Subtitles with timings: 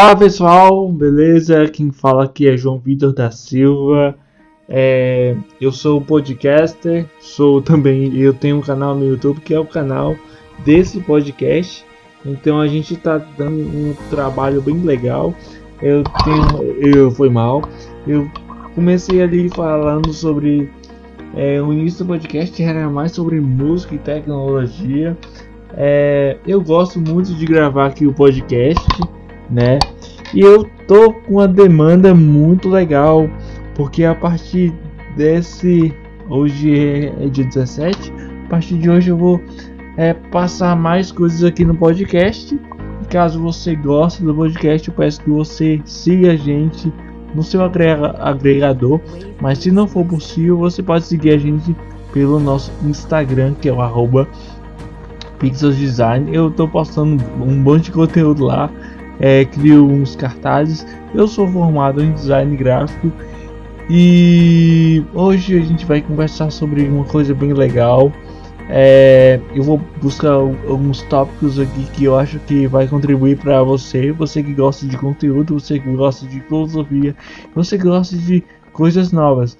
[0.00, 1.66] Fala pessoal, beleza?
[1.66, 4.14] Quem fala aqui é João Vitor da Silva.
[4.68, 9.66] É, eu sou podcaster, sou também, eu tenho um canal no YouTube que é o
[9.66, 10.16] canal
[10.64, 11.84] desse podcast.
[12.24, 15.34] Então a gente está dando um trabalho bem legal.
[15.82, 17.68] Eu tenho, eu foi mal.
[18.06, 18.30] Eu
[18.76, 20.70] comecei ali falando sobre
[21.34, 25.18] é, o início do podcast era mais sobre música e tecnologia.
[25.76, 28.86] É, eu gosto muito de gravar aqui o podcast
[29.50, 29.78] né?
[30.34, 33.28] E eu tô com uma demanda muito legal,
[33.74, 34.72] porque a partir
[35.16, 35.94] desse
[36.28, 38.12] hoje é dia 17,
[38.46, 39.40] a partir de hoje eu vou
[39.96, 42.58] é, passar mais coisas aqui no podcast.
[43.08, 46.92] Caso você goste do podcast, eu peço que você siga a gente
[47.34, 49.00] no seu agregador.
[49.40, 51.74] Mas se não for possível, você pode seguir a gente
[52.12, 54.28] pelo nosso Instagram, que é o arroba
[55.38, 56.28] Pixels Design.
[56.34, 58.70] Eu estou postando um monte de conteúdo lá
[59.20, 60.86] é, crio uns cartazes.
[61.14, 63.12] Eu sou formado em design gráfico
[63.90, 68.12] e hoje a gente vai conversar sobre uma coisa bem legal.
[68.70, 74.12] É, eu vou buscar alguns tópicos aqui que eu acho que vai contribuir para você,
[74.12, 77.16] você que gosta de conteúdo, você que gosta de filosofia,
[77.54, 79.56] você que gosta de coisas novas.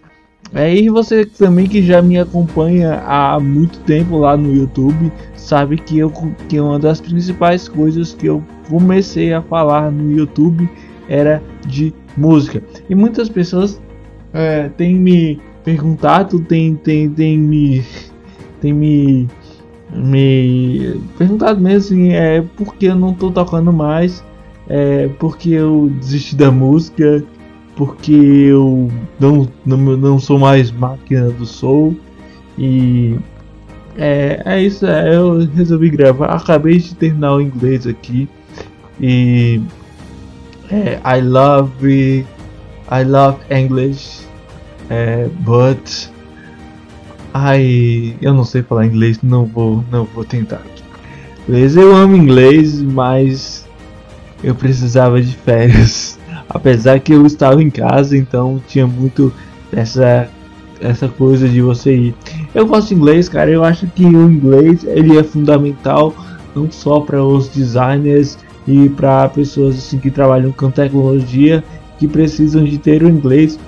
[0.55, 5.77] É, e você também que já me acompanha há muito tempo lá no YouTube, sabe
[5.77, 6.11] que, eu,
[6.49, 10.69] que uma das principais coisas que eu comecei a falar no YouTube
[11.09, 12.63] era de música.
[12.89, 13.81] E muitas pessoas
[14.33, 17.85] é, têm me perguntado, tem, tem, tem me.
[18.61, 19.29] Tem me.
[19.91, 24.23] Me perguntado mesmo assim, é porque eu não tô tocando mais,
[24.69, 27.25] é porque eu desisti da música,
[27.79, 28.91] porque eu
[29.21, 31.97] não, não, não sou mais máquina do soul
[32.59, 33.17] e
[33.97, 36.27] é, é isso, é, eu resolvi gravar.
[36.27, 38.29] Acabei de terminar o inglês aqui.
[39.01, 39.61] E
[40.69, 42.27] é, I love
[42.91, 44.27] I love English,
[44.91, 46.09] é, but
[47.33, 50.63] I eu não sei falar inglês, não vou não vou tentar.
[51.47, 53.69] Beleza, eu amo inglês, mas
[54.43, 56.18] eu precisava de férias.
[56.49, 59.33] Apesar que eu estava em casa, então tinha muito
[59.73, 60.29] essa
[60.81, 62.15] essa coisa de você ir.
[62.55, 63.51] Eu gosto de inglês, cara.
[63.51, 66.15] Eu acho que o inglês ele é fundamental
[66.55, 71.65] não só para os designers e para pessoas assim que trabalham com tecnologia
[71.99, 73.59] que precisam de ter o inglês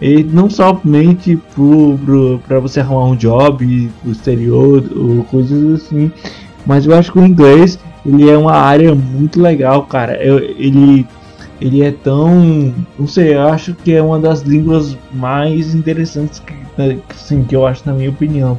[0.00, 1.38] e não somente
[2.46, 6.10] para você arrumar um job no exterior ou coisas assim,
[6.64, 10.16] mas eu acho que o inglês ele é uma área muito legal, cara.
[10.22, 11.06] Eu, ele
[11.60, 16.54] ele é tão, não sei, eu acho que é uma das línguas mais interessantes que,
[17.10, 18.58] assim, que eu acho na minha opinião.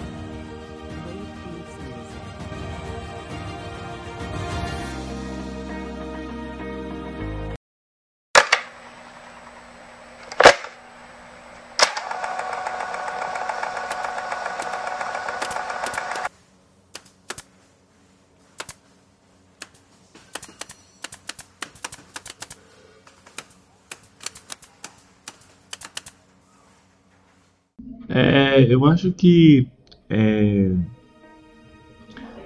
[28.80, 29.68] Eu acho que
[30.10, 30.72] é,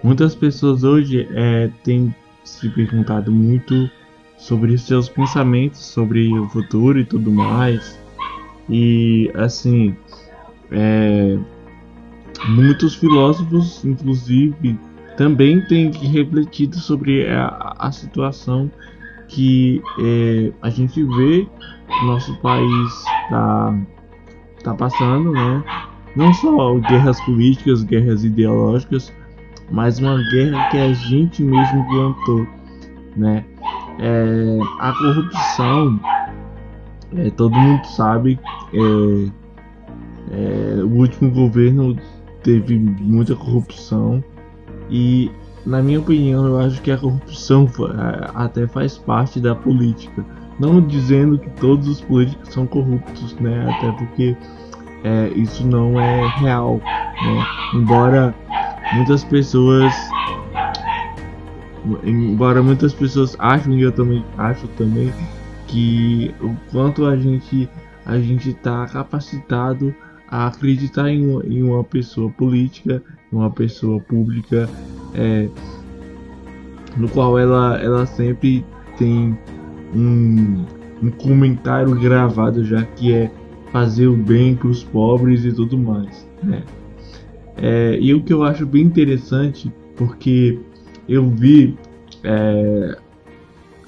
[0.03, 2.13] muitas pessoas hoje é, têm
[2.43, 3.89] se perguntado muito
[4.37, 7.99] sobre seus pensamentos sobre o futuro e tudo mais.
[8.69, 9.95] E assim,
[10.71, 11.37] é,
[12.49, 14.77] muitos filósofos, inclusive,
[15.15, 18.69] também têm refletido sobre a, a situação
[19.27, 21.47] que é, a gente vê
[22.05, 23.79] nosso país está
[24.63, 25.63] tá passando, né?
[26.15, 29.11] Não só guerras políticas, guerras ideológicas,
[29.71, 32.47] mas uma guerra que a gente mesmo plantou,
[33.15, 33.43] né?
[33.99, 35.99] É, a corrupção,
[37.15, 38.39] é, todo mundo sabe,
[38.73, 39.29] é,
[40.31, 41.95] é, o último governo
[42.43, 44.23] teve muita corrupção
[44.89, 45.31] e,
[45.65, 47.67] na minha opinião, eu acho que a corrupção
[48.35, 50.25] até faz parte da política
[50.59, 53.69] não dizendo que todos os políticos são corruptos, né?
[53.71, 54.37] Até porque
[55.03, 56.81] é, isso não é real,
[57.21, 57.45] né?
[57.73, 58.33] Embora
[58.93, 59.93] muitas pessoas
[62.03, 65.11] embora muitas pessoas acham e eu também acho também
[65.67, 67.69] que o quanto a gente
[68.05, 69.93] a gente está capacitado
[70.29, 74.69] a acreditar em em uma pessoa política, em uma pessoa pública,
[75.13, 75.49] é,
[76.95, 78.65] no qual ela, ela sempre
[78.97, 79.37] tem
[79.93, 80.65] um,
[81.01, 83.31] um comentário gravado já que é
[83.73, 86.29] fazer o bem para os pobres e tudo mais.
[86.43, 86.63] Né?
[87.57, 90.59] É, e o que eu acho bem interessante, porque
[91.09, 91.75] eu vi
[92.23, 92.97] é,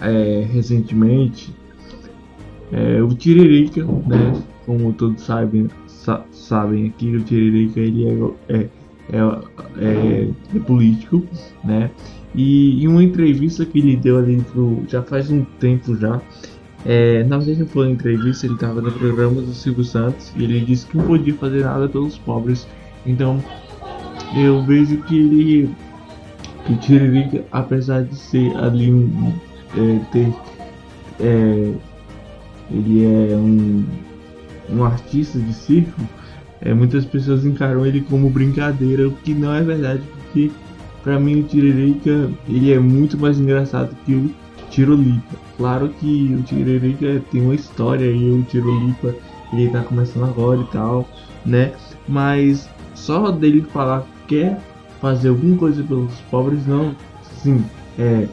[0.01, 1.55] é, recentemente,
[2.71, 4.33] é, o Tiririca, né?
[4.65, 8.05] Como todos sabem, sa sabem aqui, o Tiririca ele
[8.49, 8.69] é, é,
[9.79, 11.23] é, é político,
[11.63, 11.91] né?
[12.33, 16.19] E em uma entrevista que ele deu ali pro, já faz um tempo já,
[16.85, 20.43] é, na verdade não foi uma entrevista, ele estava no programa do Silvio Santos e
[20.43, 22.67] ele disse que não podia fazer nada pelos pobres.
[23.05, 23.43] Então
[24.37, 25.69] eu vejo que ele
[26.65, 29.33] que o Tiririca, apesar de ser ali um
[29.75, 30.33] é, ter
[31.19, 31.73] é,
[32.69, 33.83] ele é um,
[34.69, 36.01] um artista de circo,
[36.61, 40.51] é, muitas pessoas encaram ele como brincadeira, o que não é verdade, porque
[41.03, 44.29] para mim o Tiririca ele é muito mais engraçado que o
[44.69, 45.44] Tirolipa.
[45.57, 49.15] Claro que o Tiririca tem uma história e o Tirolipa
[49.53, 51.07] ele tá começando agora e tal,
[51.45, 51.73] né?
[52.07, 54.59] Mas só dele falar que quer
[54.99, 56.95] fazer alguma coisa pelos pobres não,
[57.41, 57.63] sim,
[57.97, 58.27] é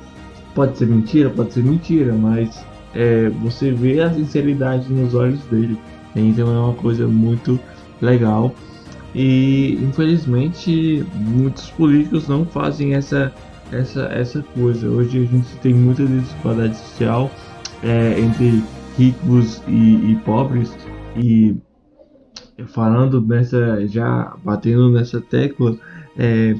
[0.54, 2.64] pode ser mentira, pode ser mentira, mas
[2.94, 5.78] é, você vê a sinceridade nos olhos dele.
[6.14, 7.58] Então é uma coisa muito
[8.00, 8.54] legal.
[9.14, 13.32] E infelizmente muitos políticos não fazem essa,
[13.72, 14.88] essa, essa coisa.
[14.88, 17.30] Hoje a gente tem muita desigualdade social
[17.82, 18.62] é, entre
[18.96, 20.76] ricos e, e, pobres.
[21.16, 21.56] E
[22.68, 25.76] falando nessa, já batendo nessa tecla,
[26.16, 26.54] é,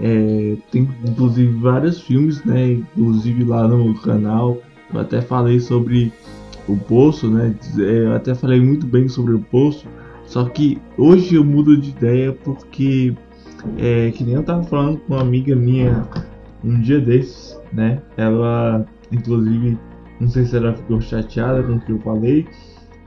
[0.00, 2.72] é, tem inclusive vários filmes, né?
[2.72, 4.58] Inclusive lá no canal
[4.92, 6.12] eu até falei sobre
[6.68, 7.54] o Poço, né?
[7.78, 9.86] É, eu até falei muito bem sobre o Poço
[10.32, 13.14] só que hoje eu mudo de ideia porque
[13.76, 16.08] é que nem eu tava falando com uma amiga minha
[16.64, 18.00] um dia desses, né?
[18.16, 19.78] Ela, inclusive,
[20.20, 22.46] não sei se ela ficou chateada com o que eu falei,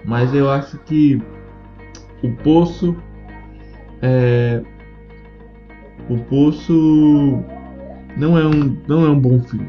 [0.06, 1.22] mas eu acho que
[2.24, 2.96] o Poço
[4.02, 4.62] é
[6.10, 7.44] o Poço
[8.18, 9.68] não é um não é um bom filme.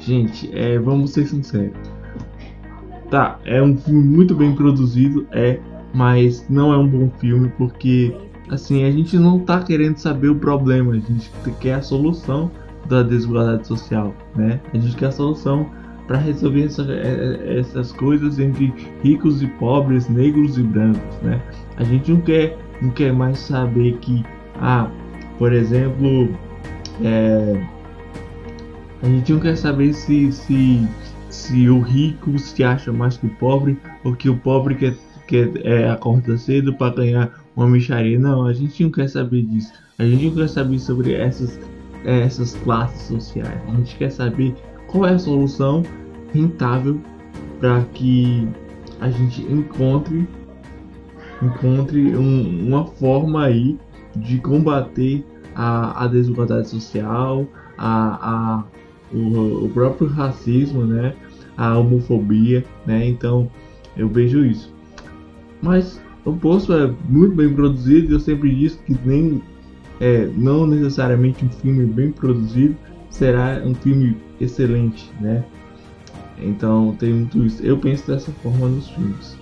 [0.00, 1.76] Gente, é, vamos ser sinceros.
[3.10, 5.58] Tá, é um filme muito bem produzido, é,
[5.92, 8.14] mas não é um bom filme porque
[8.48, 11.30] assim a gente não tá querendo saber o problema, a gente
[11.60, 12.50] quer a solução
[12.90, 14.60] da desigualdade social, né?
[14.74, 15.70] A gente quer a solução
[16.06, 21.40] para resolver essa, é, é, essas coisas entre ricos e pobres, negros e brancos, né?
[21.76, 24.24] A gente não quer, não quer mais saber que,
[24.60, 24.90] ah,
[25.38, 26.28] por exemplo,
[27.02, 27.64] é,
[29.02, 30.86] a gente não quer saber se, se,
[31.30, 34.96] se o rico se acha mais que o pobre ou que o pobre quer
[35.28, 38.18] que é, acorda cedo para ganhar uma micharia.
[38.18, 39.72] Não, a gente não quer saber disso.
[39.96, 41.60] A gente não quer saber sobre essas,
[42.04, 43.60] é, essas classes sociais.
[43.68, 44.54] A gente quer saber
[44.86, 45.82] qual é a solução
[46.32, 47.00] rentável
[47.58, 48.48] para que
[49.00, 50.26] a gente encontre
[51.42, 53.78] encontre um, uma forma aí
[54.14, 55.24] de combater
[55.54, 57.46] a, a desigualdade social,
[57.78, 58.64] a, a
[59.12, 61.14] o, o, próprio racismo, né,
[61.56, 63.06] a homofobia, né?
[63.06, 63.50] Então
[63.96, 64.72] eu vejo isso.
[65.60, 68.14] Mas o Poço é muito bem produzido.
[68.14, 69.42] Eu sempre disse que nem
[70.00, 72.76] é, não necessariamente um filme bem produzido
[73.10, 75.44] será um filme excelente, né?
[76.38, 77.62] Então tem muito isso.
[77.62, 79.36] Eu penso dessa forma nos filmes.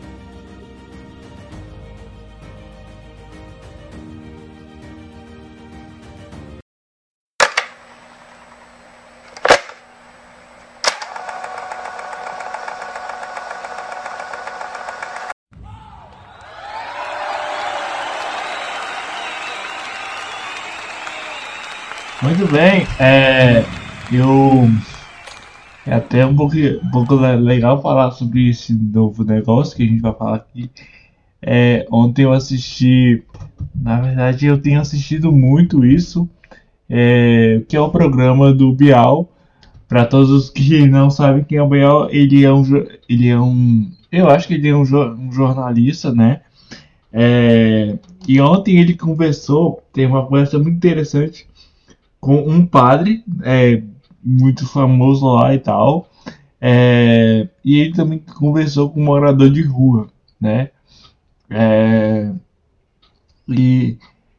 [22.51, 23.65] Bem, é,
[24.11, 24.71] eu
[25.87, 30.01] é até um pouco, um pouco legal falar sobre esse novo negócio que a gente
[30.01, 30.71] vai falar aqui.
[31.43, 33.23] É, ontem eu assisti,
[33.75, 36.29] na verdade eu tenho assistido muito isso,
[36.89, 39.31] é, que é o programa do Bial.
[39.87, 42.65] Para todos os que não sabem quem é o Bial, ele é um,
[43.09, 46.41] ele é um, eu acho que ele é um, um jornalista, né?
[47.13, 51.47] É, e ontem ele conversou, tem uma conversa muito interessante
[52.21, 53.83] com um padre é,
[54.23, 56.11] muito famoso lá e tal.
[56.61, 60.09] É, e ele também conversou com um morador de rua,
[60.41, 60.71] né?
[61.49, 62.33] É,
[63.49, 63.97] e,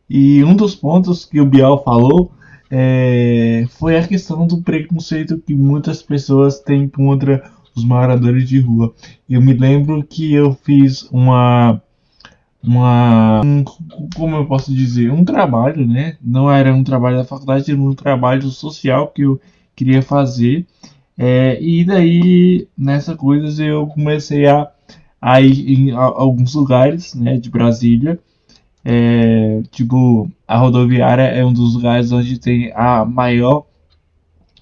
[0.09, 2.31] e um dos pontos que o Bial falou
[2.69, 8.93] é, foi a questão do preconceito que muitas pessoas têm contra os moradores de rua.
[9.27, 11.81] Eu me lembro que eu fiz uma
[12.63, 13.63] uma um,
[14.15, 16.17] como eu posso dizer um trabalho né?
[16.21, 19.39] Não era um trabalho da faculdade era um trabalho social que eu
[19.75, 20.65] queria fazer.
[21.17, 24.69] É, e daí nessa coisas eu comecei a,
[25.21, 28.19] a ir em a, alguns lugares né de Brasília.
[28.85, 33.65] É, tipo a rodoviária é um dos lugares onde tem a maior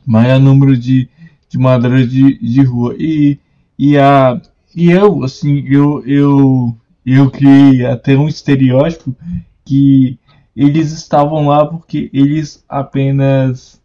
[0.05, 1.09] maior número de,
[1.49, 2.95] de de moradores de, de rua.
[2.97, 3.39] E,
[3.77, 4.41] e, a,
[4.75, 6.75] e eu, assim, eu, eu,
[7.13, 9.15] eu criei até um estereótipo
[9.63, 10.19] que
[10.53, 13.81] eles estavam lá porque eles apenas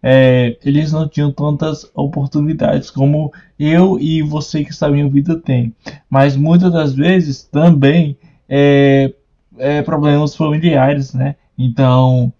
[0.00, 5.74] é, eles não tinham tantas oportunidades como eu e você que está em vida tem.
[6.08, 8.16] Mas muitas das vezes também
[8.48, 9.12] é,
[9.58, 11.34] é problemas familiares, né?
[11.58, 12.32] Então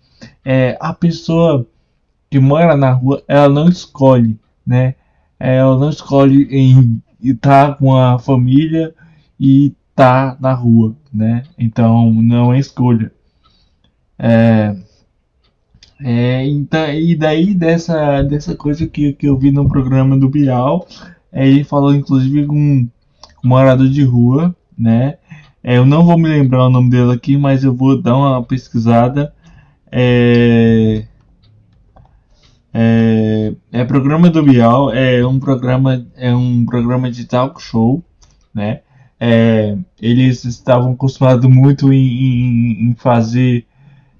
[0.45, 1.67] é, a pessoa
[2.31, 4.95] que mora na rua, ela não escolhe, né?
[5.39, 8.95] Ela não escolhe em estar com a família
[9.39, 11.43] e tá na rua, né?
[11.59, 13.13] Então não é escolha.
[14.19, 14.77] É,
[16.05, 20.87] é, então, e daí dessa, dessa coisa que, que eu vi no programa do Bial,
[21.31, 22.89] é, ele falou inclusive com um,
[23.45, 25.19] um morador de rua, né?
[25.63, 28.43] É, eu não vou me lembrar o nome dele aqui, mas eu vou dar uma
[28.43, 29.33] pesquisada.
[29.93, 31.05] É,
[32.75, 38.03] é, é programa do Bial, é um programa, é um programa de talk show,
[38.55, 38.81] né?
[39.25, 43.65] É, eles estavam acostumados muito em, em, em fazer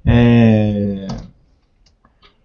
[0.07, 1.09] é,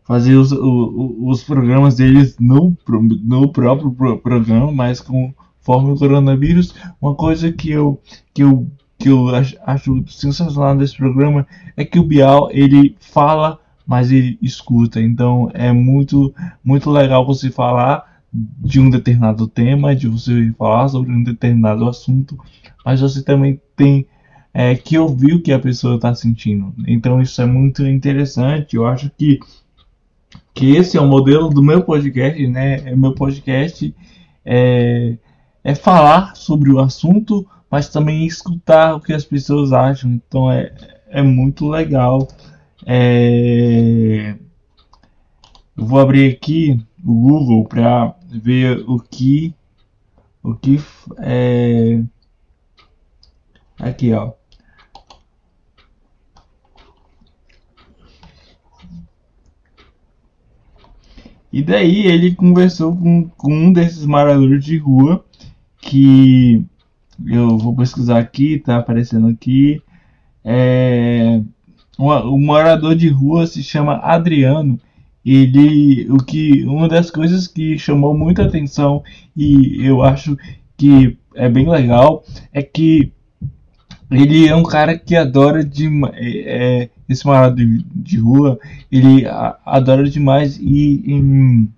[0.03, 2.75] fazer os, os, os, programas deles no,
[3.23, 8.01] no próprio programa, mas conforme o coronavírus, uma coisa que eu
[8.33, 11.45] que eu que eu acho, acho sensacional desse programa
[11.75, 14.99] é que o Bial ele fala mas ele escuta.
[14.99, 16.33] Então é muito,
[16.63, 18.16] muito legal você falar
[18.59, 22.37] de um determinado tema, de você falar sobre um determinado assunto,
[22.85, 24.05] mas você também tem
[24.53, 26.73] é, que ouvir o que a pessoa está sentindo.
[26.87, 28.75] Então isso é muito interessante.
[28.75, 29.39] Eu acho que
[30.53, 32.77] que esse é o modelo do meu podcast, né?
[32.89, 33.93] É meu podcast
[34.43, 35.17] é,
[35.63, 40.11] é falar sobre o assunto, mas também escutar o que as pessoas acham.
[40.11, 40.73] Então é,
[41.09, 42.27] é muito legal.
[42.85, 44.35] É...
[45.77, 49.53] Eu vou abrir aqui o Google para ver o que
[50.43, 50.79] o que
[51.19, 52.03] é
[53.79, 54.33] aqui ó
[61.51, 65.25] E daí ele conversou com, com um desses moradores de rua
[65.81, 66.63] que
[67.25, 69.81] eu vou pesquisar aqui, tá aparecendo aqui.
[70.43, 71.41] É,
[71.97, 74.79] o morador de rua se chama Adriano.
[75.27, 79.03] Ele, o que, uma das coisas que chamou muita atenção
[79.35, 80.37] e eu acho
[80.77, 83.11] que é bem legal é que
[84.09, 88.57] ele é um cara que adora de é, é, esse morador de, de, rua,
[88.89, 91.69] ele a, adora demais ir em,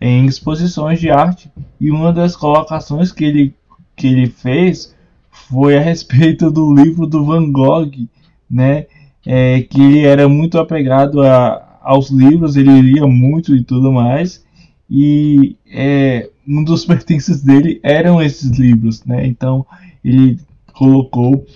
[0.00, 3.54] em exposições de arte e uma das colocações que ele
[3.94, 4.94] que ele fez
[5.30, 8.08] foi a respeito do livro do Van Gogh,
[8.50, 8.86] né?
[9.26, 14.44] é, que ele era muito apegado a, aos livros, ele lia muito e tudo mais,
[14.90, 19.26] e é, um dos pertences dele eram esses livros, né?
[19.26, 19.66] Então
[20.04, 20.38] ele
[20.72, 21.46] colocou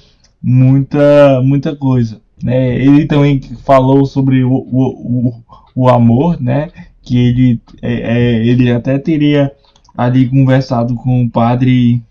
[0.43, 2.77] muita muita coisa, né?
[2.77, 5.43] Ele também falou sobre o, o, o,
[5.75, 6.71] o amor, né?
[7.03, 9.53] Que ele é, é, ele até teria
[9.97, 12.03] ali conversado com o padre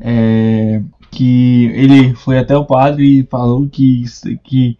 [0.00, 4.04] é, que ele foi até o padre e falou que,
[4.44, 4.78] que,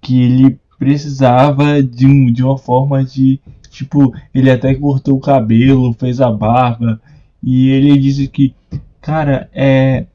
[0.00, 3.40] que ele precisava de, um, de uma forma de.
[3.70, 7.00] Tipo, ele até cortou o cabelo, fez a barba.
[7.42, 8.54] E ele disse que,
[9.00, 10.06] cara, é.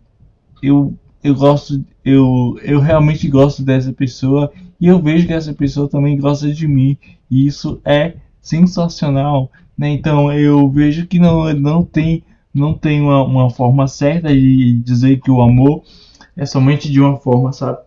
[0.62, 1.84] Eu, eu gosto.
[2.04, 4.52] Eu, eu realmente gosto dessa pessoa.
[4.80, 6.98] E eu vejo que essa pessoa também gosta de mim.
[7.30, 9.52] E isso é sensacional.
[9.78, 9.90] Né?
[9.90, 15.22] Então eu vejo que não, não tem não tem uma, uma forma certa de dizer
[15.22, 15.84] que o amor
[16.36, 17.80] é somente de uma forma, sabe?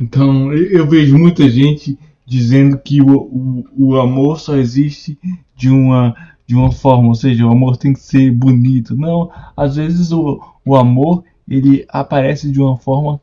[0.00, 5.18] Então eu, vejo muita gente dizendo que o, o, o amor só existe
[5.56, 6.14] de uma
[6.46, 8.96] de uma forma, ou seja, o amor tem que ser bonito.
[8.96, 13.20] Não, às vezes o, o amor ele aparece de uma forma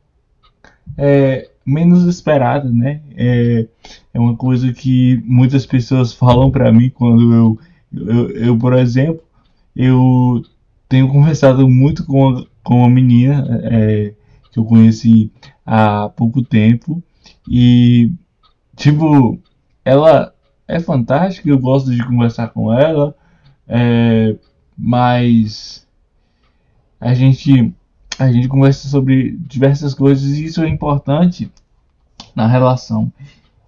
[0.96, 3.02] é, menos esperada, né?
[3.14, 3.66] É,
[4.14, 7.58] é uma coisa que muitas pessoas falam para mim quando eu,
[7.92, 9.22] eu, eu, por exemplo,
[9.76, 10.42] eu
[10.88, 14.14] tenho conversado muito com, com uma menina é,
[14.50, 15.32] que eu conheci
[15.64, 17.02] há pouco tempo
[17.48, 18.12] e,
[18.76, 19.38] tipo,
[19.84, 20.32] ela
[20.66, 23.14] é fantástica, eu gosto de conversar com ela,
[23.66, 24.36] é,
[24.76, 25.86] mas
[27.00, 27.72] a gente
[28.18, 31.50] a gente conversa sobre diversas coisas e isso é importante
[32.34, 33.12] na relação.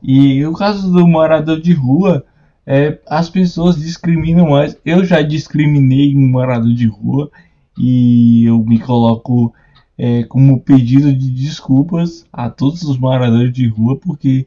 [0.02, 2.24] E o caso do morador de rua,
[2.66, 4.76] é, as pessoas discriminam mais.
[4.84, 7.30] Eu já discriminei um morador de rua
[7.78, 9.54] e eu me coloco
[10.02, 14.46] é, como pedido de desculpas a todos os moradores de rua porque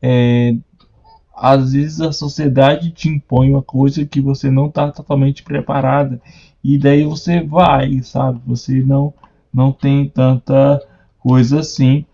[0.00, 0.56] é,
[1.36, 6.18] às vezes a sociedade te impõe uma coisa que você não está totalmente preparada
[6.64, 8.40] e daí você vai, sabe?
[8.46, 9.12] Você não
[9.52, 10.82] não tem tanta
[11.18, 12.06] coisa assim.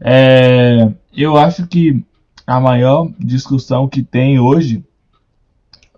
[0.00, 2.00] É, eu acho que
[2.46, 4.84] a maior discussão que tem hoje,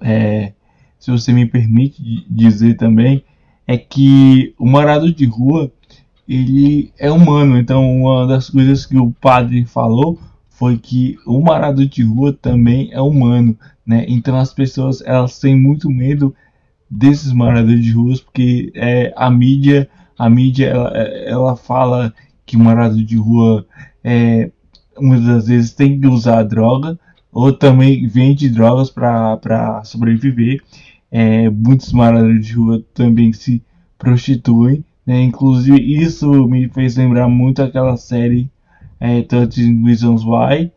[0.01, 0.55] é,
[0.99, 3.23] se você me permite dizer também,
[3.67, 5.71] é que o morador de rua
[6.31, 7.59] ele é humano.
[7.59, 10.17] Então, uma das coisas que o padre falou
[10.49, 14.05] foi que o morador de rua também é humano, né?
[14.07, 16.35] Então as pessoas elas têm muito medo
[16.89, 22.13] desses moradores de ruas porque é, a mídia a mídia ela, ela fala
[22.45, 23.67] que o morador de rua
[24.05, 24.51] é,
[24.99, 26.99] muitas das vezes tem que usar droga
[27.33, 30.61] ou também vende drogas para sobreviver.
[31.11, 33.63] É, muitos moradores de rua também se
[33.99, 34.85] prostituem.
[35.11, 35.23] Né?
[35.23, 38.49] Inclusive isso me fez lembrar muito aquela série
[39.01, 40.71] é, 13 Reasons Why,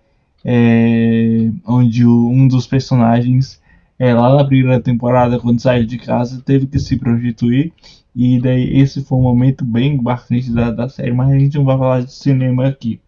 [0.44, 3.62] é, onde o, um dos personagens,
[4.00, 7.72] é, lá na primeira temporada, quando saiu de casa, teve que se prostituir.
[8.16, 11.66] E daí esse foi um momento bem bastante da, da série, mas a gente não
[11.66, 13.00] vai falar de cinema aqui.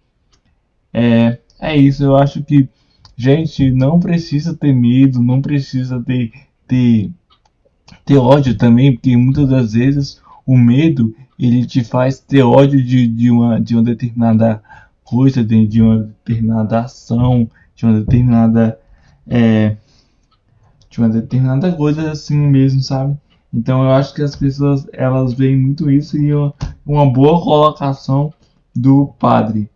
[0.93, 2.69] É, é isso, eu acho que,
[3.17, 6.31] gente, não precisa ter medo, não precisa ter,
[6.67, 7.09] ter,
[8.05, 13.07] ter ódio também, porque muitas das vezes o medo ele te faz ter ódio de,
[13.07, 14.61] de, uma, de uma determinada
[15.03, 18.79] coisa, de, de uma determinada ação, de uma determinada.
[19.27, 19.75] É,
[20.89, 23.17] de uma determinada coisa assim mesmo, sabe?
[23.53, 26.53] Então eu acho que as pessoas elas veem muito isso e uma,
[26.85, 28.33] uma boa colocação
[28.75, 29.69] do padre.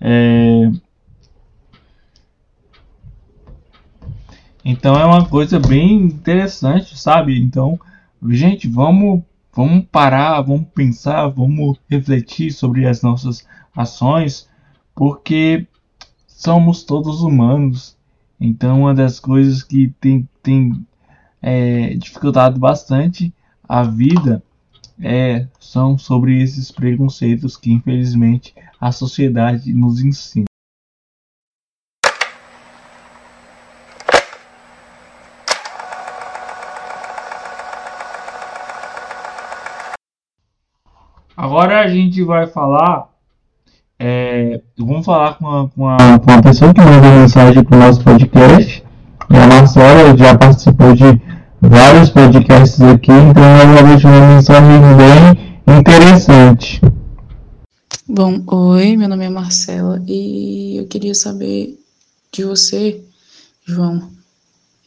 [0.00, 0.70] É...
[4.68, 7.40] Então é uma coisa bem interessante, sabe?
[7.40, 7.80] Então,
[8.22, 9.22] gente, vamos
[9.58, 14.48] Vamos parar, vamos pensar, vamos refletir sobre as nossas ações,
[14.94, 15.66] porque
[16.28, 17.96] somos todos humanos.
[18.40, 20.86] Então, uma das coisas que tem, tem
[21.42, 23.34] é, dificultado bastante
[23.68, 24.40] a vida
[25.02, 30.47] é, são sobre esses preconceitos que, infelizmente, a sociedade nos ensina.
[41.58, 43.08] Agora a gente vai falar.
[43.98, 48.84] É, vamos falar com uma, com, com pessoa que mandou mensagem para o nosso podcast.
[49.28, 51.20] E a Marcela já participou de
[51.60, 56.80] vários podcasts aqui, então ela deixou uma mensagem bem interessante.
[58.08, 61.76] Bom, oi, meu nome é Marcela e eu queria saber
[62.30, 63.02] de você,
[63.66, 64.08] João,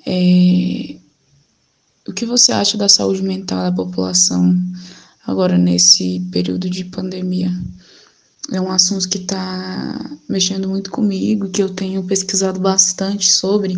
[0.07, 0.95] é,
[2.07, 4.55] o que você acha da saúde mental da população
[5.25, 7.51] agora nesse período de pandemia.
[8.51, 13.77] É um assunto que está mexendo muito comigo, que eu tenho pesquisado bastante sobre.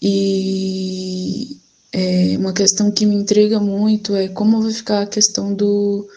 [0.00, 1.58] E
[1.92, 6.08] é uma questão que me intriga muito é como vai ficar a questão do,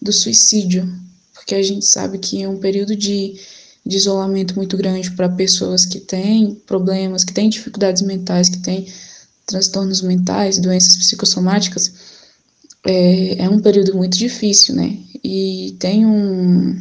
[0.00, 0.88] do suicídio,
[1.34, 3.34] porque a gente sabe que é um período de,
[3.84, 8.86] de isolamento muito grande para pessoas que têm problemas, que têm dificuldades mentais, que têm
[9.46, 11.92] transtornos mentais, doenças psicossomáticas
[12.88, 14.96] é, é um período muito difícil, né?
[15.22, 16.74] E tem um,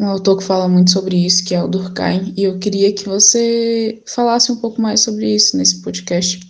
[0.00, 3.04] um autor que fala muito sobre isso, que é o Durkheim, e eu queria que
[3.04, 6.40] você falasse um pouco mais sobre isso nesse podcast.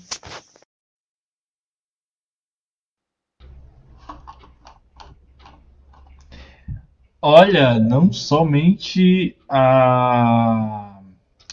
[7.20, 10.98] Olha, não somente a,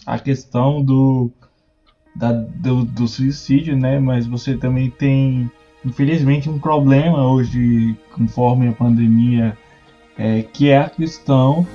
[0.06, 1.30] a questão do,
[2.16, 4.00] da, do, do suicídio, né?
[4.00, 5.52] Mas você também tem
[5.86, 9.58] infelizmente um problema hoje, conforme a pandemia,
[10.18, 11.66] é, que é a questão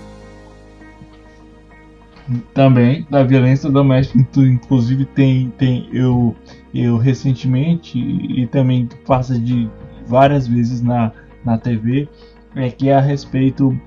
[2.52, 4.18] também da violência doméstica.
[4.40, 6.34] Inclusive tem, tem eu,
[6.74, 9.68] eu recentemente e também passa de
[10.06, 11.12] várias vezes na,
[11.44, 12.08] na TV,
[12.54, 13.78] é que é a respeito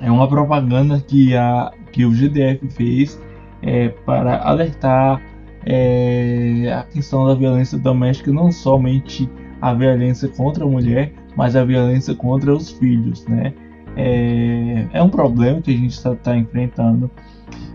[0.00, 3.20] é uma propaganda que a que o GDF fez
[3.62, 5.20] é, para alertar
[5.66, 9.28] é, a questão da violência doméstica, não somente
[9.60, 13.52] a violência contra a mulher, mas a violência contra os filhos, né?
[13.96, 17.10] É, é um problema que a gente está tá enfrentando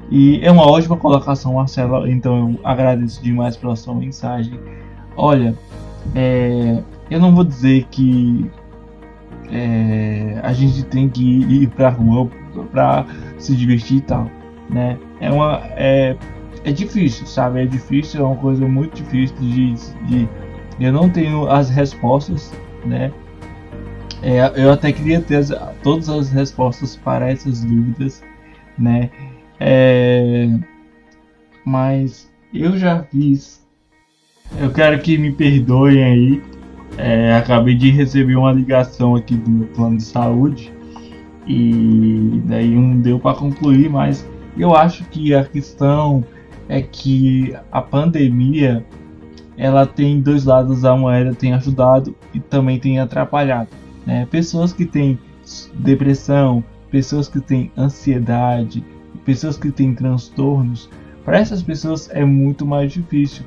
[0.09, 2.09] e é uma ótima colocação, Marcela.
[2.09, 4.59] Então eu agradeço demais pela sua mensagem.
[5.17, 5.55] Olha,
[6.13, 8.49] é, eu não vou dizer que
[9.51, 12.29] é, a gente tem que ir, para rua
[12.71, 13.05] para
[13.37, 14.29] se divertir e tal,
[14.69, 14.97] né?
[15.19, 16.15] É uma é,
[16.65, 17.61] é difícil, sabe?
[17.61, 19.73] É difícil, é uma coisa muito difícil de,
[20.07, 20.29] de
[20.79, 22.53] eu não tenho as respostas,
[22.85, 23.11] né?
[24.25, 25.51] é, eu até queria ter as,
[25.83, 28.23] todas as respostas para essas dúvidas,
[28.75, 29.11] né?
[29.59, 30.49] É,
[31.63, 33.63] mas eu já fiz.
[34.59, 36.43] Eu quero que me perdoem aí.
[36.97, 40.73] É, acabei de receber uma ligação aqui do meu plano de saúde
[41.45, 46.23] e daí não deu para concluir, mas eu acho que a questão
[46.67, 48.85] é que a pandemia
[49.57, 53.69] ela tem dois lados da moeda, tem ajudado e também tem atrapalhado.
[54.05, 54.27] Né?
[54.29, 55.17] Pessoas que têm
[55.73, 58.83] depressão, pessoas que têm ansiedade,
[59.23, 60.89] pessoas que têm transtornos,
[61.23, 63.45] para essas pessoas é muito mais difícil,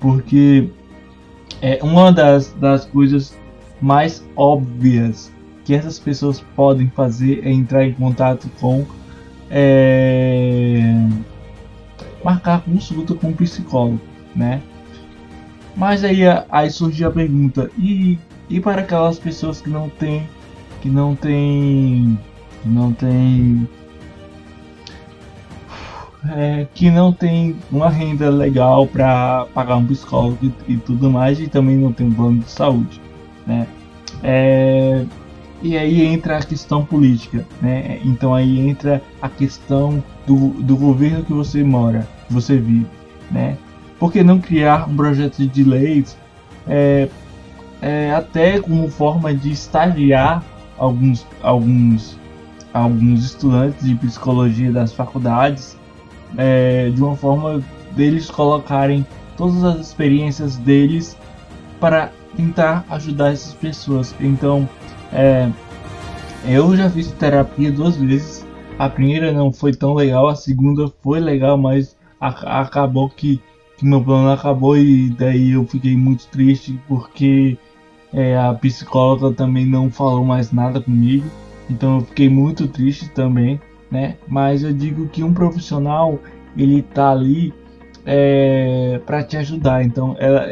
[0.00, 0.68] porque
[1.60, 3.36] é uma das, das coisas
[3.80, 5.32] mais óbvias
[5.64, 8.84] que essas pessoas podem fazer é entrar em contato com
[9.50, 10.82] é,
[12.24, 14.00] marcar consulta com um psicólogo,
[14.34, 14.62] né?
[15.76, 20.26] Mas aí, aí surge a pergunta e, e para aquelas pessoas que não têm
[20.80, 22.18] que não tem
[22.64, 23.68] não tem
[26.30, 31.38] é, que não tem uma renda legal para pagar um psicólogo e, e, tudo mais
[31.38, 33.00] e também não tem um plano de saúde,
[33.46, 33.66] né?
[34.22, 35.04] É,
[35.62, 38.00] e aí entra a questão política, né?
[38.04, 42.86] Então aí entra a questão do, do governo que você mora, que você vive,
[43.30, 43.56] né?
[43.98, 46.16] Por que não criar um projeto de leis
[46.66, 47.08] é,
[47.80, 50.42] é, até como forma de estagiar
[50.78, 52.18] alguns, alguns,
[52.72, 55.76] alguns estudantes de psicologia das faculdades
[56.36, 59.06] é, de uma forma deles colocarem
[59.36, 61.16] todas as experiências deles
[61.80, 64.14] para tentar ajudar essas pessoas.
[64.20, 64.68] Então,
[65.12, 65.48] é,
[66.46, 68.44] eu já fiz terapia duas vezes.
[68.78, 71.96] A primeira não foi tão legal, a segunda foi legal, mas
[72.28, 73.40] acabou que,
[73.76, 77.58] que, meu plano acabou e daí eu fiquei muito triste porque
[78.12, 81.26] é, a psicóloga também não falou mais nada comigo.
[81.68, 83.60] Então eu fiquei muito triste também
[83.94, 84.16] né?
[84.26, 86.18] Mas eu digo que um profissional
[86.56, 87.54] ele tá ali
[88.04, 89.84] é, para te ajudar.
[89.84, 90.48] Então, ela,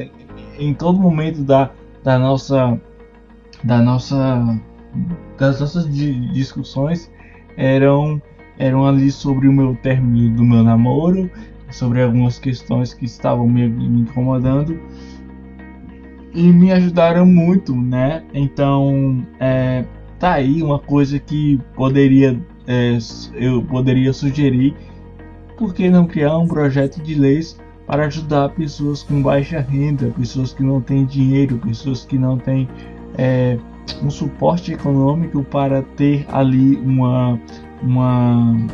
[0.59, 1.71] em todo momento da,
[2.05, 2.81] da nossa
[3.65, 4.61] da nossa
[5.39, 5.89] das nossas
[6.33, 7.11] discussões
[7.57, 8.21] eram
[8.59, 11.29] eram ali sobre o meu término do meu namoro,
[11.73, 14.81] sobre algumas questões que estavam me, me incomodando
[16.35, 18.25] e me ajudaram muito, né?
[18.33, 19.85] Então, é,
[20.19, 22.97] tá aí uma coisa que poderia é,
[23.35, 24.75] eu poderia sugerir
[25.57, 30.53] por que não criar um projeto de leis para ajudar pessoas com baixa renda, pessoas
[30.53, 32.69] que não têm dinheiro, pessoas que não têm
[33.19, 33.59] é,
[34.03, 37.39] um suporte econômico para ter ali uma,
[37.83, 38.67] uma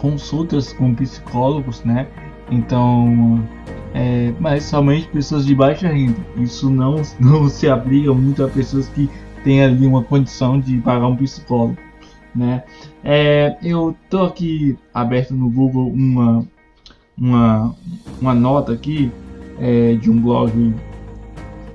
[0.00, 2.06] consultas com psicólogos, né?
[2.50, 3.46] Então,
[3.94, 6.18] é, mas somente pessoas de baixa renda.
[6.36, 9.08] Isso não, não se aplica muito a pessoas que
[9.44, 11.76] têm ali uma condição de pagar um psicólogo
[12.34, 12.62] né?
[13.02, 16.46] É, eu tô aqui aberto no Google uma
[17.18, 17.76] uma,
[18.20, 19.12] uma nota aqui
[19.58, 20.74] é, de um blog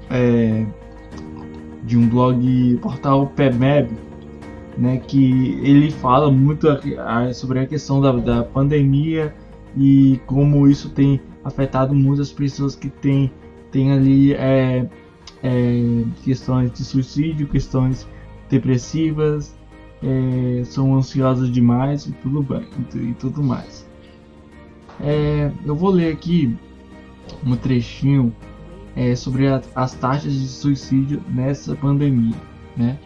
[0.10, 0.66] é,
[1.84, 3.92] de um blog portal PEMEB,
[4.78, 4.98] né?
[4.98, 9.34] Que ele fala muito a, a, sobre a questão da, da pandemia
[9.78, 13.32] e como isso tem afetado muitas pessoas que têm
[13.72, 14.88] tem ali é,
[15.44, 18.08] é, questões de suicídio, questões
[18.50, 19.54] depressivas,
[20.02, 23.86] é, são ansiosas demais e tudo bem e tudo mais.
[25.02, 26.56] É, eu vou ler aqui
[27.46, 28.34] um trechinho
[28.96, 32.36] é, sobre a, as taxas de suicídio nessa pandemia,
[32.78, 32.98] né?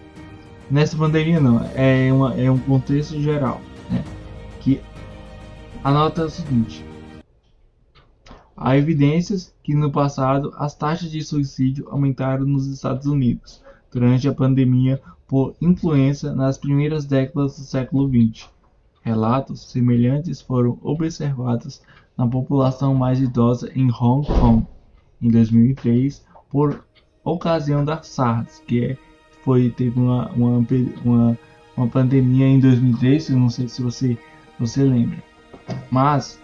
[0.69, 4.03] Nessa pandemia não, é, uma, é um contexto geral, né?
[4.60, 4.79] Que
[5.84, 6.86] anota o seguinte:
[8.55, 14.34] há evidências que no passado as taxas de suicídio aumentaram nos Estados Unidos durante a
[14.34, 18.47] pandemia por influência nas primeiras décadas do século XX.
[19.01, 21.82] Relatos semelhantes foram observados
[22.15, 24.67] na população mais idosa em Hong Kong
[25.21, 26.84] em 2003 por
[27.23, 28.97] ocasião da SARS, que é,
[29.49, 30.63] foi teve uma, uma,
[31.03, 31.39] uma,
[31.75, 34.15] uma pandemia em 2003, não sei se você
[34.59, 35.17] você lembra.
[35.89, 36.39] Mas,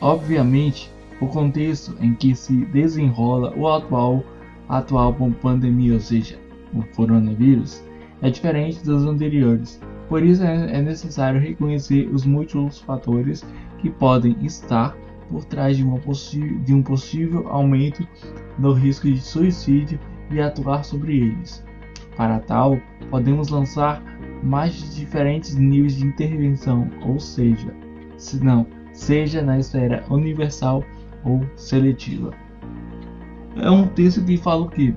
[0.00, 0.88] obviamente,
[1.20, 4.22] o contexto em que se desenrola o atual
[4.68, 6.38] atual pandemia, ou seja,
[6.72, 7.82] o coronavírus,
[8.22, 9.80] é diferente das anteriores.
[10.08, 13.44] Por isso é, é necessário reconhecer os múltiplos fatores
[13.80, 14.96] que podem estar
[15.28, 15.84] por trás de,
[16.60, 18.06] de um possível aumento
[18.58, 19.98] do risco de suicídio
[20.30, 21.63] e atuar sobre eles.
[22.16, 22.78] Para tal,
[23.10, 24.02] podemos lançar
[24.42, 27.74] mais de diferentes níveis de intervenção, ou seja,
[28.16, 30.84] se não, seja na esfera universal
[31.24, 32.32] ou seletiva.
[33.56, 34.94] É um texto que fala que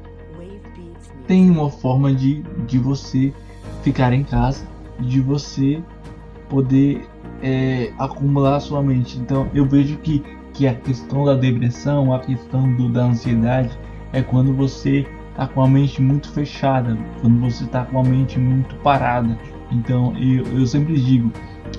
[1.27, 3.33] tem uma forma de, de você
[3.83, 4.65] ficar em casa,
[4.99, 5.83] de você
[6.49, 7.07] poder
[7.41, 9.19] é, acumular sua mente.
[9.19, 13.77] Então eu vejo que, que a questão da depressão, a questão do, da ansiedade
[14.13, 15.05] é quando você
[15.37, 19.37] está com a mente muito fechada, quando você está com a mente muito parada.
[19.71, 21.31] Então eu, eu sempre digo,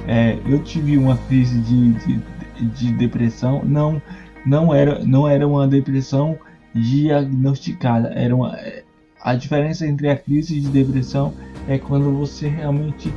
[0.07, 2.21] é, eu tive uma crise de, de,
[2.67, 4.01] de, depressão, não,
[4.47, 6.39] não, era, não era uma depressão
[6.73, 8.57] diagnosticada, era uma,
[9.23, 11.35] a diferença entre a crise de depressão
[11.67, 13.13] é quando você realmente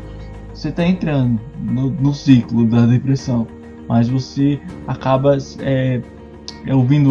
[0.52, 3.48] você está entrando no, no, ciclo da depressão,
[3.88, 6.02] mas você acaba é,
[6.66, 7.10] é ouvindo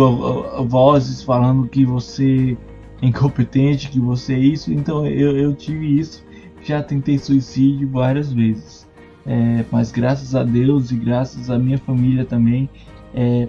[0.66, 2.69] vozes falando que você é
[3.02, 4.72] incompetente, que você é isso.
[4.72, 6.24] Então eu, eu tive isso,
[6.62, 8.88] já tentei suicídio várias vezes,
[9.26, 12.68] é, mas graças a Deus e graças à minha família também,
[13.14, 13.48] é,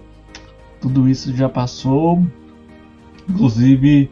[0.79, 2.23] tudo isso já passou.
[3.29, 4.09] Inclusive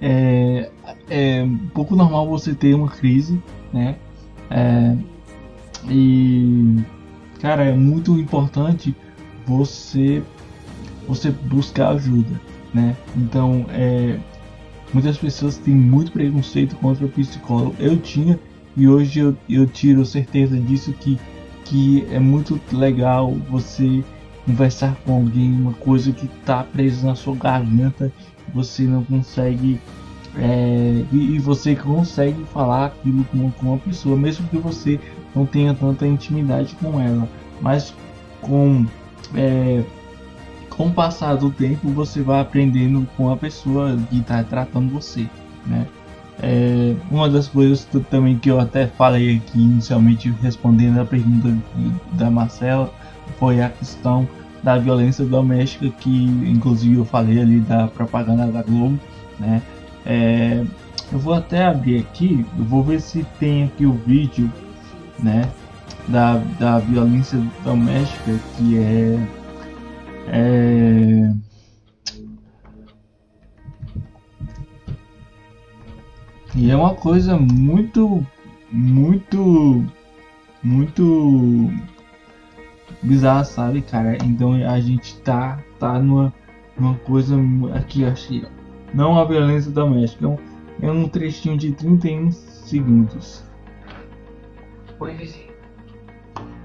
[0.00, 0.70] é,
[1.08, 3.40] é um pouco normal você ter uma crise,
[3.72, 3.96] né?
[4.50, 4.96] É,
[5.88, 6.76] e
[7.40, 8.94] cara, é muito importante
[9.46, 10.22] você
[11.08, 12.40] você buscar ajuda,
[12.72, 12.96] né?
[13.16, 14.18] Então, é,
[14.92, 17.74] muitas pessoas têm muito preconceito contra o psicólogo.
[17.78, 18.38] Eu tinha
[18.76, 21.18] e hoje eu, eu tiro certeza disso que
[21.64, 24.02] que é muito legal você
[24.44, 28.12] conversar com alguém, uma coisa que está presa na sua garganta,
[28.52, 29.80] você não consegue
[30.36, 34.98] é, e, e, você consegue falar aquilo com, com uma pessoa, mesmo que você
[35.34, 37.28] não tenha tanta intimidade com ela,
[37.60, 37.94] mas
[38.40, 38.86] com
[39.34, 39.82] é,
[40.70, 45.26] com o passar do tempo você vai aprendendo com a pessoa que está tratando você,
[45.66, 45.86] né?
[46.42, 51.54] É, uma das coisas também que eu até falei aqui inicialmente respondendo a pergunta
[52.12, 52.90] da Marcela
[53.38, 54.26] foi a questão
[54.62, 58.98] da violência doméstica que inclusive eu falei ali da propaganda da Globo,
[59.38, 59.60] né?
[60.06, 60.64] É,
[61.12, 64.50] eu vou até abrir aqui, eu vou ver se tem aqui o vídeo,
[65.18, 65.48] né,
[66.08, 69.18] da, da violência doméstica que é,
[70.28, 71.32] é
[76.54, 78.26] e é uma coisa muito,
[78.70, 79.84] muito,
[80.62, 81.70] muito
[83.02, 84.18] bizarra, sabe, cara?
[84.24, 86.32] Então a gente tá, tá numa,
[86.76, 87.36] numa coisa
[87.74, 88.44] aqui, achei,
[88.92, 90.26] não a violência doméstica.
[90.26, 90.38] É um,
[90.82, 93.44] é um trechinho de 31 segundos.
[94.98, 95.50] Oi, vizinho.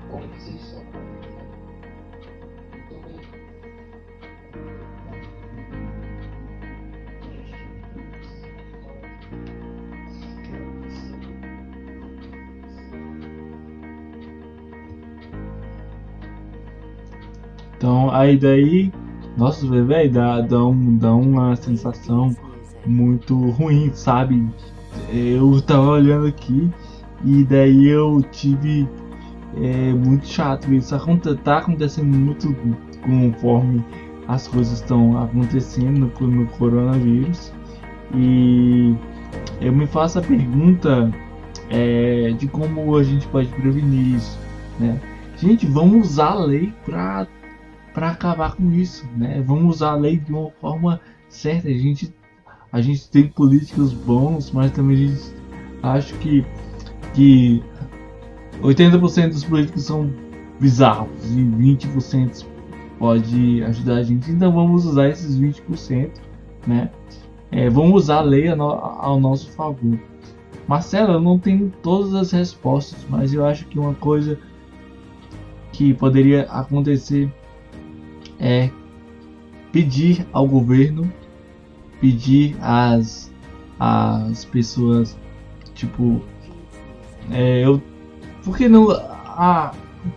[0.10, 0.45] Como vocês
[17.96, 18.92] Então, aí daí
[19.38, 22.36] nossa, velho, dá, dá, um, dá uma sensação
[22.86, 24.46] muito ruim, sabe?
[25.14, 26.70] Eu tava olhando aqui
[27.24, 28.86] e daí eu tive
[29.62, 30.94] é, muito chato isso.
[31.42, 32.54] Tá acontecendo muito
[33.02, 33.82] conforme
[34.28, 37.54] as coisas estão acontecendo no, no coronavírus.
[38.14, 38.94] E
[39.62, 41.10] eu me faço a pergunta
[41.70, 44.38] é, de como a gente pode prevenir isso,
[44.80, 45.00] né?
[45.38, 47.28] Gente, vamos usar a lei para
[47.96, 49.42] para acabar com isso, né?
[49.42, 51.70] Vamos usar a lei de uma forma certa.
[51.70, 52.14] A gente,
[52.72, 55.34] a gente tem políticos bons, mas também a gente
[55.82, 56.46] acho que
[57.14, 57.64] que
[58.62, 60.14] 80% dos políticos são
[60.60, 62.46] bizarros e 20%
[63.00, 64.30] pode ajudar a gente.
[64.30, 66.12] Então vamos usar esses 20%,
[66.68, 66.92] né?
[67.52, 69.98] É, vamos usar a lei ao nosso favor.
[70.68, 74.38] Marcelo, eu não tenho todas as respostas, mas eu acho que uma coisa
[75.72, 77.32] que poderia acontecer
[78.46, 78.70] é
[79.72, 81.12] pedir ao governo,
[82.00, 83.34] pedir às,
[83.80, 85.18] às pessoas,
[85.74, 86.22] tipo,
[87.32, 87.82] é, eu,
[88.44, 89.74] por que não, ah,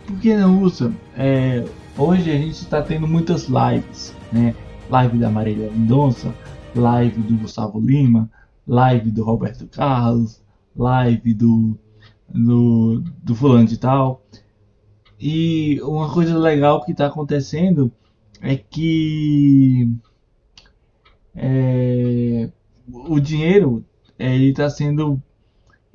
[0.07, 0.93] por que não usa?
[1.17, 1.65] É,
[1.97, 4.55] hoje a gente está tendo muitas lives, né?
[4.91, 6.35] Live da Marília Mendonça,
[6.77, 8.31] live do Gustavo Lima,
[8.67, 10.43] live do Roberto Carlos,
[10.77, 11.79] live do,
[12.29, 14.23] do, do fulano de tal.
[15.19, 17.91] E uma coisa legal que está acontecendo
[18.41, 19.89] é que
[21.35, 22.49] é,
[22.87, 23.85] o dinheiro
[24.19, 25.21] é, ele está sendo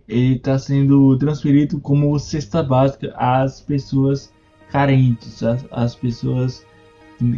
[0.07, 4.33] ele está sendo transferido como cesta básica às pessoas
[4.69, 6.65] carentes, às, às pessoas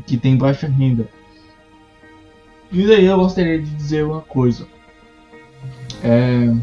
[0.07, 1.07] que têm baixa renda.
[2.71, 4.67] E daí eu gostaria de dizer uma coisa.
[6.03, 6.53] É,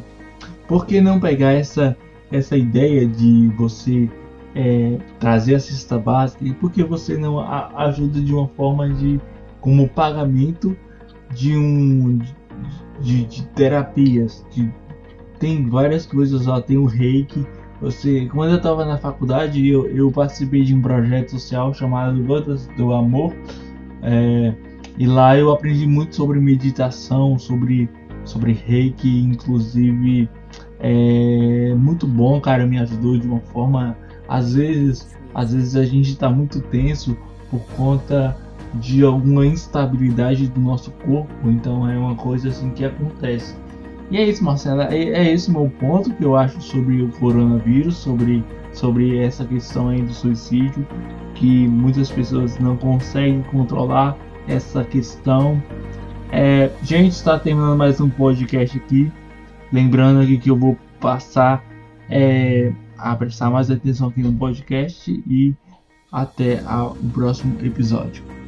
[0.66, 1.96] por que não pegar essa,
[2.30, 4.10] essa ideia de você
[4.54, 9.20] é, trazer a cesta básica e por que você não ajuda de uma forma de
[9.60, 10.76] como pagamento
[11.34, 12.18] de um
[13.00, 14.70] de, de terapias, de,
[15.38, 17.44] tem várias coisas lá, tem o reiki.
[17.80, 22.68] Você, quando eu estava na faculdade, eu, eu participei de um projeto social chamado Gotas
[22.76, 23.34] do Amor.
[24.02, 24.54] É,
[24.96, 27.88] e lá eu aprendi muito sobre meditação, sobre,
[28.24, 30.28] sobre reiki, inclusive
[30.78, 33.96] é muito bom, cara, me ajudou de uma forma.
[34.32, 37.14] Às vezes, às vezes a gente está muito tenso
[37.50, 38.34] por conta
[38.76, 43.54] de alguma instabilidade do nosso corpo, então é uma coisa assim que acontece.
[44.10, 47.98] E é isso, Marcela, é, é esse meu ponto que eu acho sobre o coronavírus,
[47.98, 48.42] sobre,
[48.72, 50.86] sobre essa questão aí do suicídio,
[51.34, 54.16] que muitas pessoas não conseguem controlar
[54.48, 55.62] essa questão.
[56.30, 59.12] É, gente, está terminando mais um podcast aqui.
[59.70, 61.62] Lembrando aqui que eu vou passar
[62.08, 65.54] é, a prestar mais atenção aqui no podcast e
[66.10, 68.41] até o próximo episódio.